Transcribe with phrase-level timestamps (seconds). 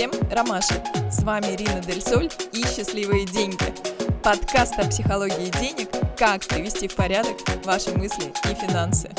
[0.00, 0.82] всем, Ромаши!
[1.10, 3.74] С вами Ирина Дель Соль и «Счастливые деньги»
[4.24, 7.36] Подкаст о психологии денег, как привести в порядок
[7.66, 9.10] ваши мысли и финансы.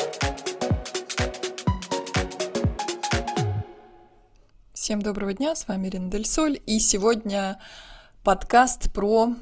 [4.73, 7.59] Всем доброго дня, с вами Ирина Дель Соль и сегодня
[8.23, 9.35] подкаст про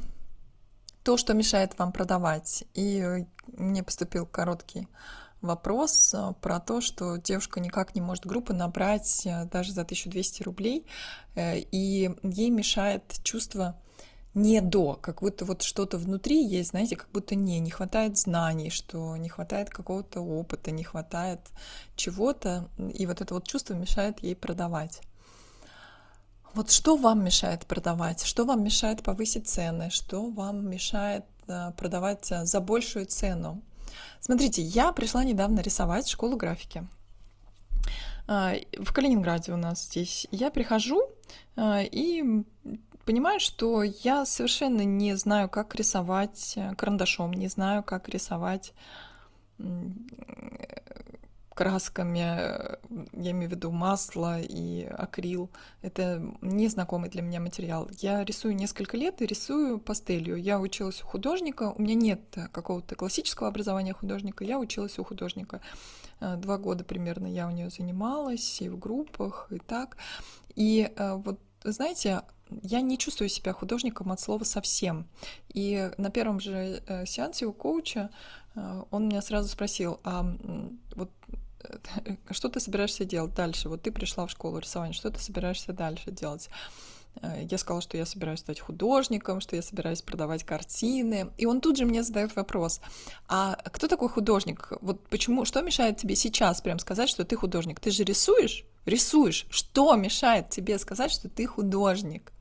[1.05, 2.65] то, что мешает вам продавать.
[2.73, 3.25] И
[3.55, 4.89] мне поступил короткий
[5.41, 10.43] вопрос э, про то, что девушка никак не может группы набрать э, даже за 1200
[10.43, 10.85] рублей,
[11.35, 13.79] э, и ей мешает чувство
[14.33, 18.69] не до, как будто вот что-то внутри есть, знаете, как будто не, не хватает знаний,
[18.69, 21.41] что не хватает какого-то опыта, не хватает
[21.95, 25.01] чего-то, и вот это вот чувство мешает ей продавать.
[26.53, 28.23] Вот что вам мешает продавать?
[28.23, 29.89] Что вам мешает повысить цены?
[29.89, 31.25] Что вам мешает
[31.77, 33.61] продавать за большую цену?
[34.19, 36.87] Смотрите, я пришла недавно рисовать школу графики.
[38.27, 40.27] А, в Калининграде у нас здесь.
[40.31, 41.01] Я прихожу
[41.55, 42.43] а, и
[43.05, 48.73] понимаю, что я совершенно не знаю, как рисовать карандашом, не знаю, как рисовать
[51.59, 52.77] красками, э,
[53.11, 55.49] я имею в виду масло и акрил.
[55.81, 57.89] Это незнакомый для меня материал.
[57.99, 60.37] Я рисую несколько лет и рисую пастелью.
[60.37, 62.21] Я училась у художника, у меня нет
[62.53, 65.59] какого-то классического образования художника, я училась у художника.
[66.21, 69.97] Э, два года примерно я у нее занималась и в группах, и так.
[70.55, 72.21] И э, вот, знаете,
[72.63, 75.09] я не чувствую себя художником от слова совсем.
[75.53, 78.09] И на первом же сеансе у коуча
[78.91, 80.25] он меня сразу спросил, а
[80.95, 81.11] вот
[82.31, 83.69] что ты собираешься делать дальше?
[83.69, 86.49] Вот ты пришла в школу рисования, что ты собираешься дальше делать?
[87.21, 91.31] Э, я сказала, что я собираюсь стать художником, что я собираюсь продавать картины.
[91.37, 92.81] И он тут же мне задает вопрос,
[93.27, 94.71] а кто такой художник?
[94.81, 97.79] Вот почему, что мешает тебе сейчас прям сказать, что ты художник?
[97.79, 98.65] Ты же рисуешь?
[98.85, 99.45] Рисуешь.
[99.49, 102.31] Что мешает тебе сказать, что ты художник?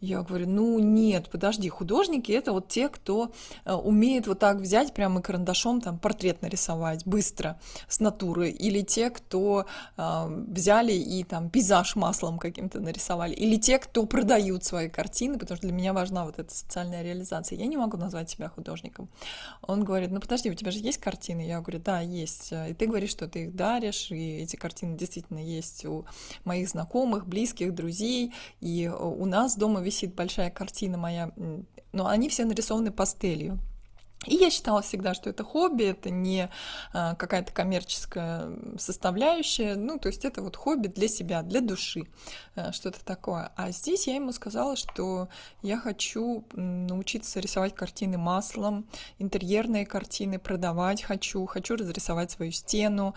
[0.00, 3.32] Я говорю, ну нет, подожди, художники это вот те, кто
[3.66, 9.10] э, умеет вот так взять прямо карандашом там портрет нарисовать быстро с натуры, или те,
[9.10, 9.66] кто
[9.98, 15.58] э, взяли и там пейзаж маслом каким-то нарисовали, или те, кто продают свои картины, потому
[15.58, 17.58] что для меня важна вот эта социальная реализация.
[17.58, 19.10] Я не могу назвать себя художником.
[19.60, 21.42] Он говорит, ну подожди, у тебя же есть картины?
[21.42, 22.52] Я говорю, да, есть.
[22.52, 26.06] И ты говоришь, что ты их даришь, и эти картины действительно есть у
[26.46, 31.32] моих знакомых, близких, друзей, и у нас дома висит большая картина моя,
[31.92, 33.58] но они все нарисованы пастелью.
[34.26, 36.50] И я считала всегда, что это хобби, это не
[36.92, 42.02] а, какая-то коммерческая составляющая, ну, то есть это вот хобби для себя, для души,
[42.54, 43.50] а, что-то такое.
[43.56, 45.30] А здесь я ему сказала, что
[45.62, 48.86] я хочу научиться рисовать картины маслом,
[49.18, 53.14] интерьерные картины продавать хочу, хочу разрисовать свою стену,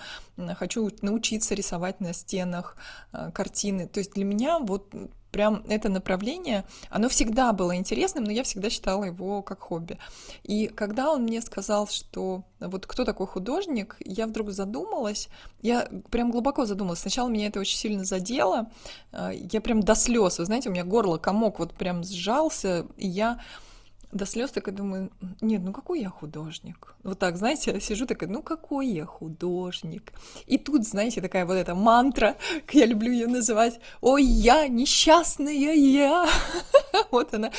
[0.58, 2.78] хочу научиться рисовать на стенах
[3.12, 3.90] а, картины.
[3.90, 4.88] То есть для меня вот
[5.34, 9.98] прям это направление, оно всегда было интересным, но я всегда считала его как хобби.
[10.44, 15.30] И когда он мне сказал, что вот кто такой художник, я вдруг задумалась,
[15.62, 17.00] я прям глубоко задумалась.
[17.00, 18.72] Сначала меня это очень сильно задело,
[19.12, 23.08] э, я прям до слез, вы знаете, у меня горло комок вот прям сжался, и
[23.08, 23.40] я
[24.14, 26.96] до слез такая думаю, нет, ну какой я художник?
[27.04, 30.14] Вот так, знаете, сижу такая, ну какой я художник?
[30.46, 32.36] И тут, знаете, такая вот эта мантра,
[32.72, 36.28] я люблю ее называть, ой, я несчастная я.
[37.12, 37.52] Вот она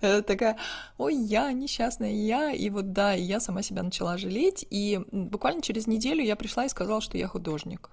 [0.00, 0.56] э, такая,
[0.96, 2.52] ой, я несчастная я.
[2.52, 4.66] И вот да, я сама себя начала жалеть.
[4.70, 7.90] И буквально через неделю я пришла и сказала, что я художник.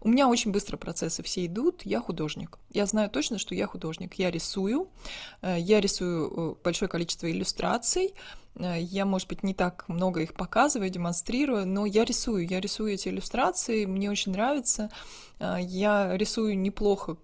[0.00, 2.58] У меня очень быстро процессы все идут, я художник.
[2.70, 4.14] Я знаю точно, что я художник.
[4.14, 4.88] Я рисую,
[5.42, 8.14] э, я рисую э, большое количество иллюстраций,
[8.54, 12.94] э, я, может быть, не так много их показываю, демонстрирую, но я рисую, я рисую
[12.94, 14.90] эти иллюстрации, мне очень нравится.
[15.40, 17.16] Я рисую неплохо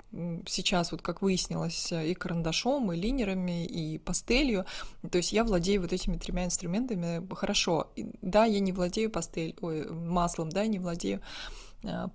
[0.45, 4.67] сейчас, вот как выяснилось, и карандашом, и линерами, и пастелью.
[5.09, 7.93] То есть я владею вот этими тремя инструментами хорошо.
[8.21, 11.21] Да, я не владею пастель, ой, маслом, да, не владею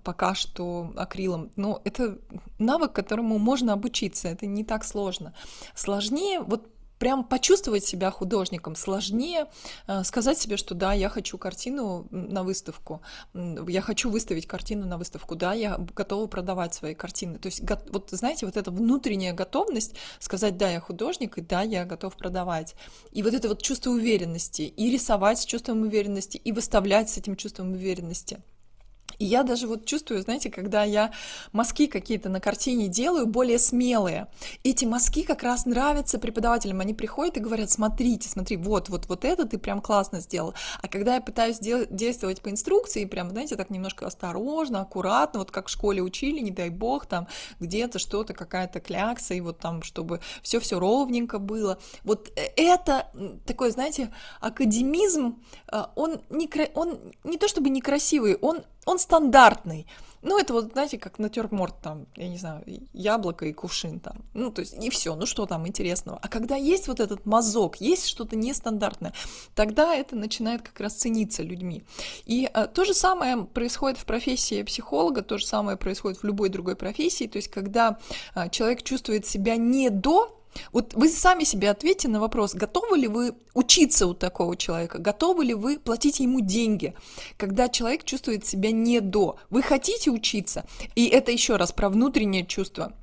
[0.03, 1.51] пока что акрилом.
[1.55, 2.19] Но это
[2.59, 5.33] навык, которому можно обучиться, это не так сложно.
[5.75, 6.67] Сложнее вот
[7.03, 9.47] прям почувствовать себя художником, сложнее
[9.87, 13.01] э, сказать себе, что да, я хочу картину на выставку,
[13.33, 17.39] я хочу выставить картину на выставку, да, я готова продавать свои картины.
[17.39, 17.61] То есть,
[17.91, 22.73] вот знаете, вот эта внутренняя готовность сказать, да, я художник, и да, я готов продавать.
[23.11, 27.35] И вот это вот чувство уверенности, и рисовать с чувством уверенности, и выставлять с этим
[27.35, 28.39] чувством уверенности–
[29.23, 31.13] И я даже вот чувствую, знаете, когда я
[31.53, 34.27] мазки какие-то на картине делаю, более смелые,
[34.65, 36.81] эти мазки как раз нравятся преподавателям.
[36.81, 40.55] Они приходят и говорят, смотрите, смотри, вот, вот, вот это ты прям классно сделал.
[40.81, 45.51] А когда я пытаюсь дел- действовать по инструкции, прям, знаете, так немножко осторожно, аккуратно, вот
[45.51, 47.29] как в школе учили, не дай бог, там
[47.61, 51.79] где-то что-то, какая-то клякса, и вот там, чтобы все-все ровненько было.
[52.03, 53.07] Вот э, это
[53.45, 55.41] такой, знаете, академизм,
[55.71, 59.87] э, он не, он не то чтобы некрасивый, он он стандартный.
[60.23, 62.63] Ну, это вот, знаете, как натюрморт там, я не знаю,
[62.93, 64.23] яблоко и кувшин там.
[64.33, 66.17] Ну, то есть, и все, ну что там интересного.
[66.21, 69.13] А когда есть вот этот мазок, есть что-то нестандартное,
[69.53, 71.83] тогда это начинает как раз цениться людьми.
[72.25, 76.47] И а, то же самое происходит в профессии психолога, то же самое происходит в любой
[76.47, 77.27] другой профессии.
[77.27, 77.99] То есть, когда
[78.33, 80.39] а, человек чувствует себя не до
[80.71, 85.45] вот вы сами себе ответьте на вопрос, готовы ли вы учиться у такого человека, готовы
[85.45, 86.93] ли вы платить ему деньги,
[87.37, 89.37] когда человек чувствует себя не до.
[89.49, 90.65] Вы хотите учиться,
[90.95, 92.93] и это еще раз про внутреннее чувство.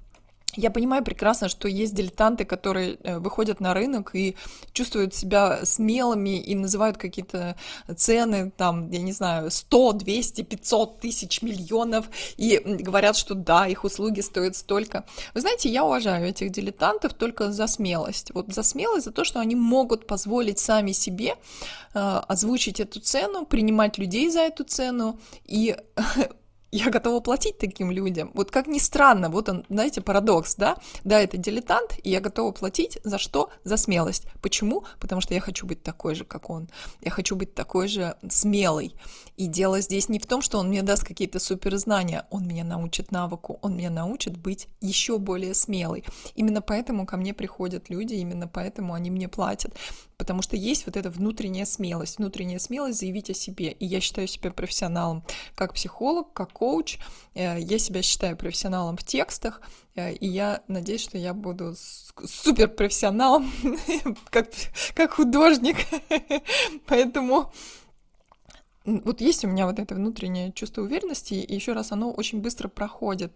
[0.56, 4.36] Я понимаю прекрасно, что есть дилетанты, которые э, выходят на рынок и
[4.72, 7.56] чувствуют себя смелыми и называют какие-то
[7.96, 12.06] цены, там, я не знаю, 100, 200, 500 тысяч миллионов,
[12.36, 15.04] и говорят, что да, их услуги стоят столько.
[15.34, 18.32] Вы знаете, я уважаю этих дилетантов только за смелость.
[18.34, 21.36] Вот за смелость, за то, что они могут позволить сами себе
[21.94, 25.76] э, озвучить эту цену, принимать людей за эту цену и
[26.72, 28.30] я готова платить таким людям.
[28.34, 30.76] Вот как ни странно, вот он, знаете, парадокс, да?
[31.04, 33.50] Да, это дилетант, и я готова платить за что?
[33.64, 34.26] За смелость.
[34.40, 34.84] Почему?
[34.98, 36.68] Потому что я хочу быть такой же, как он.
[37.00, 38.94] Я хочу быть такой же смелой.
[39.36, 43.10] И дело здесь не в том, что он мне даст какие-то суперзнания, он меня научит
[43.10, 46.04] навыку, он меня научит быть еще более смелой.
[46.34, 49.74] Именно поэтому ко мне приходят люди, именно поэтому они мне платят
[50.20, 53.72] потому что есть вот эта внутренняя смелость, внутренняя смелость заявить о себе.
[53.72, 55.24] И я считаю себя профессионалом
[55.54, 56.98] как психолог, как коуч,
[57.34, 59.62] э, я себя считаю профессионалом в текстах,
[59.94, 61.74] э, и я надеюсь, что я буду
[62.22, 63.50] супер профессионалом
[64.30, 64.50] как,
[64.94, 65.78] как художник.
[66.86, 67.50] Поэтому
[69.04, 72.68] вот есть у меня вот это внутреннее чувство уверенности, и еще раз, оно очень быстро
[72.68, 73.34] проходит.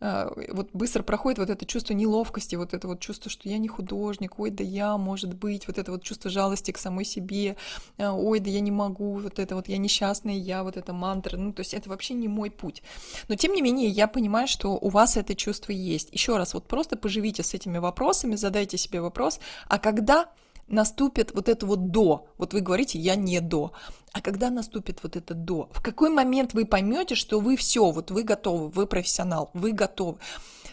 [0.00, 3.68] Э, вот быстро проходит вот это чувство неловкости, вот это вот чувство, что я не
[3.68, 7.56] художник, ой, да я, может быть, вот это вот чувство жалости к самой себе,
[7.98, 11.36] э, ой, да я не могу, вот это вот я несчастная, я, вот это мантра,
[11.36, 12.82] ну, то есть это вообще не мой путь.
[13.28, 16.08] Но тем не менее, я понимаю, что у вас это чувство есть.
[16.12, 20.28] Еще раз, вот просто поживите с этими вопросами, задайте себе вопрос, а когда
[20.68, 22.26] наступит вот это вот до.
[22.38, 23.72] Вот вы говорите, я не до.
[24.14, 25.68] А когда наступит вот это до?
[25.72, 30.18] В какой момент вы поймете, что вы все, вот вы готовы, вы профессионал, вы готовы?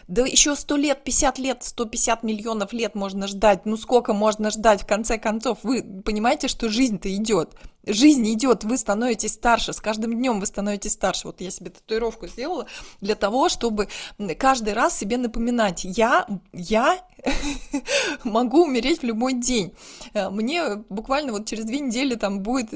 [0.06, 3.66] Да еще 100 лет, 50 лет, 150 миллионов лет можно ждать.
[3.66, 5.58] Ну сколько можно ждать в конце концов?
[5.64, 7.56] Вы понимаете, что жизнь-то идет.
[7.84, 11.26] Жизнь идет, вы становитесь старше, с каждым днем вы становитесь старше.
[11.26, 12.66] Вот я себе татуировку сделала
[13.00, 13.88] для того, чтобы
[14.38, 17.04] каждый раз себе напоминать, я, я
[18.22, 19.74] могу умереть в любой день.
[20.14, 22.72] Э, мне буквально вот через две недели там будет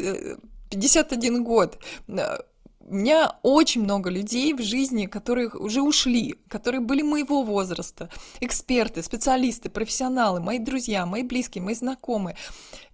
[0.71, 1.79] 51 э, год.
[2.09, 2.39] Э,
[2.89, 8.09] у меня очень много людей в жизни, которые уже ушли, которые были моего возраста,
[8.41, 12.37] эксперты, специалисты, профессионалы, мои друзья, мои близкие, мои знакомые.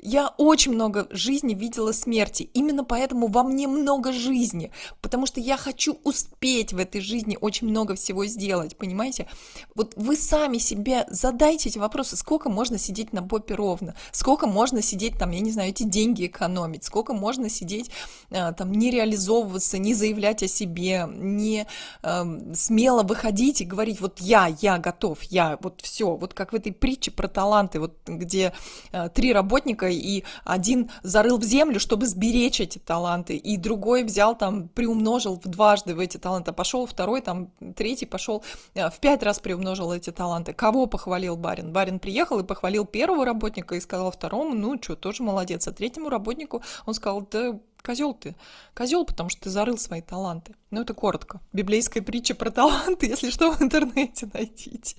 [0.04, 2.50] Я очень много жизни видела смерти.
[2.54, 4.72] Именно поэтому во мне много жизни.
[5.00, 8.76] Потому что я хочу успеть в этой жизни очень много всего сделать.
[8.76, 9.28] Понимаете?
[9.76, 12.16] Вот вы сами себе задайте эти вопросы.
[12.16, 13.94] Сколько можно сидеть на попе ровно?
[14.10, 16.82] Сколько можно сидеть там, я не знаю, эти деньги экономить?
[16.82, 17.92] Сколько можно сидеть
[18.30, 21.66] э, там, не реализовываться, не заявлять о себе, не
[22.02, 26.16] э, смело выходить и говорить, вот я, я готов, я, вот все.
[26.16, 28.52] Вот как в этой притче про таланты, вот где
[28.92, 34.36] э, три работника и один зарыл в землю, чтобы сберечь эти таланты, и другой взял
[34.36, 38.42] там, приумножил в дважды в эти таланты, а пошел второй, там, третий пошел
[38.74, 40.52] э, в пять раз приумножил эти таланты.
[40.52, 41.72] Кого похвалил барин?
[41.72, 45.66] Барин приехал и похвалил первого работника и сказал второму, ну, что, тоже молодец.
[45.66, 48.36] А третьему работнику он сказал, да козел ты.
[48.74, 50.54] Козел, потому что ты зарыл свои таланты.
[50.70, 51.40] Ну, это коротко.
[51.52, 54.96] Библейская притча про таланты, если что, в интернете найдите.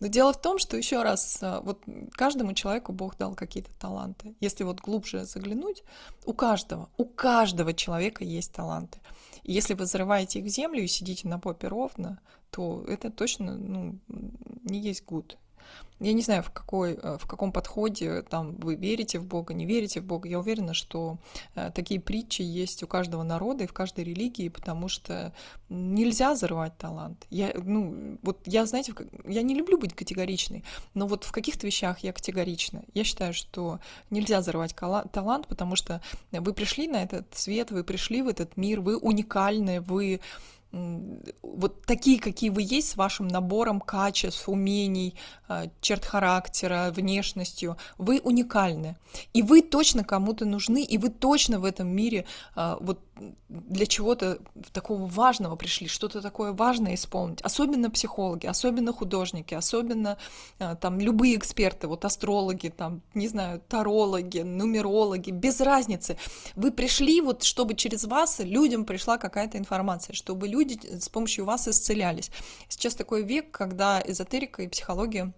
[0.00, 1.82] Но дело в том, что еще раз, э, вот
[2.12, 4.34] каждому человеку Бог дал какие-то таланты.
[4.40, 5.84] Если вот глубже заглянуть,
[6.24, 8.98] у каждого, у каждого человека есть таланты.
[9.42, 12.20] И если вы зарываете их в землю и сидите на попе ровно,
[12.50, 13.98] то это точно ну,
[14.64, 15.36] не есть гуд.
[16.00, 19.66] Я не знаю, в, какой, э, в каком подходе там вы верите в Бога, не
[19.66, 20.28] верите в Бога.
[20.28, 21.18] Я уверена, что
[21.54, 25.34] э, такие притчи есть у каждого народа и в каждой религии, потому что
[25.68, 27.26] нельзя зарывать талант.
[27.28, 28.94] Я, ну, вот я, знаете,
[29.26, 32.82] я не люблю быть категоричной, но вот в каких-то вещах я категорична.
[32.94, 36.00] Я считаю, что нельзя зарывать талант, потому что
[36.32, 40.20] вы пришли на этот свет, вы пришли в этот мир, вы уникальны, вы
[40.72, 45.16] вот такие, какие вы есть, с вашим набором качеств, умений,
[45.48, 48.96] а, черт характера, внешностью, вы уникальны.
[49.32, 52.24] И вы точно кому-то нужны, и вы точно в этом мире
[52.54, 53.00] а, вот
[53.48, 54.38] для чего-то
[54.72, 57.42] такого важного пришли, что-то такое важное исполнить.
[57.42, 60.16] Особенно психологи, особенно художники, особенно
[60.58, 66.16] а, там любые эксперты, вот астрологи, там, не знаю, тарологи, нумерологи, без разницы.
[66.54, 71.68] Вы пришли вот, чтобы через вас людям пришла какая-то информация, чтобы люди с помощью вас
[71.68, 72.30] исцелялись.
[72.68, 75.32] Сейчас такой век, когда эзотерика и психология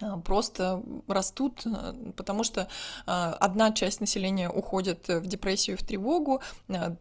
[0.00, 2.68] а, просто растут, а, потому что
[3.06, 6.40] а, одна часть населения уходит в депрессию, в тревогу,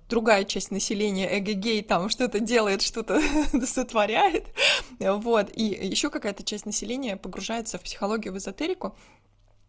[0.10, 3.22] другая часть населения эгегей там что-то делает, что-то
[3.66, 4.48] сотворяет,
[5.00, 8.96] вот, и еще какая-то часть населения погружается в психологию, в эзотерику,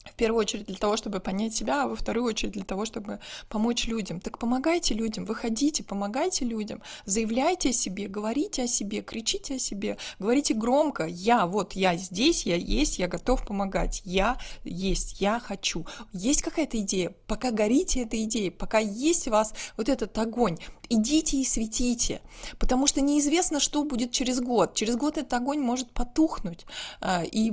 [0.04, 3.20] в первую очередь для того, чтобы понять себя, а во вторую очередь для того, чтобы
[3.48, 4.20] помочь людям.
[4.20, 9.98] Так помогайте людям, выходите, помогайте людям, заявляйте о себе, говорите о себе, кричите о себе,
[10.18, 15.86] говорите громко, я, вот я здесь, я есть, я готов помогать, я есть, я хочу.
[16.12, 20.56] Есть какая-то идея, пока горите этой идеей, пока есть у вас вот этот огонь,
[20.88, 22.22] идите и светите,
[22.58, 24.74] потому что неизвестно, что будет через год.
[24.74, 26.64] Через год этот огонь может потухнуть,
[27.00, 27.52] а, и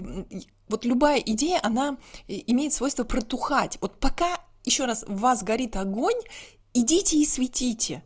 [0.70, 1.98] вот любая идея, она
[2.28, 3.78] э, имеет свойство протухать.
[3.82, 6.20] Вот пока, еще раз, в вас горит огонь,
[6.74, 8.04] идите и светите.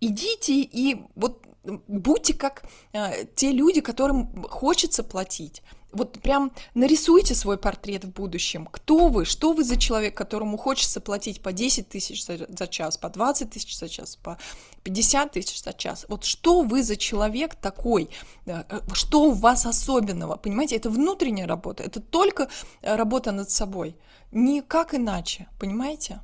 [0.00, 5.62] Идите и вот будьте как э, те люди, которым хочется платить
[5.92, 8.66] вот прям нарисуйте свой портрет в будущем.
[8.66, 9.24] Кто вы?
[9.24, 13.50] Что вы за человек, которому хочется платить по 10 тысяч за, за час, по 20
[13.50, 14.38] тысяч за час, по
[14.82, 16.06] 50 тысяч за час?
[16.08, 18.10] Вот что вы за человек такой?
[18.46, 20.36] Э, что у вас особенного?
[20.36, 22.48] Понимаете, это внутренняя работа, это только
[22.82, 23.96] э, работа над собой.
[24.32, 26.20] Никак иначе, понимаете?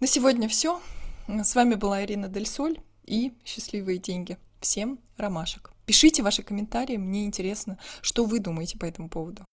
[0.00, 0.80] На сегодня все.
[1.28, 4.36] С вами была Ирина Дель Соль и счастливые деньги.
[4.60, 5.72] Всем ромашек.
[5.92, 9.44] Пишите ваши комментарии, мне интересно, что вы думаете по этому поводу.